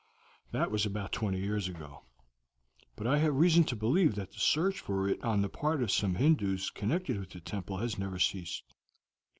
"This 0.51 0.67
was 0.71 0.83
about 0.87 1.11
twenty 1.11 1.39
years 1.39 1.67
ago; 1.67 2.01
but 2.95 3.05
I 3.05 3.19
have 3.19 3.35
reason 3.35 3.63
to 3.65 3.75
believe 3.75 4.15
that 4.15 4.31
the 4.31 4.39
search 4.39 4.79
for 4.79 5.07
it 5.07 5.23
on 5.23 5.43
the 5.43 5.47
part 5.47 5.83
of 5.83 5.91
some 5.91 6.15
Hindoos 6.15 6.71
connected 6.71 7.19
with 7.19 7.29
the 7.29 7.39
temple 7.39 7.77
has 7.77 7.99
never 7.99 8.17
ceased. 8.17 8.63